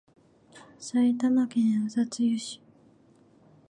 [0.79, 2.59] 埼玉県朝霞市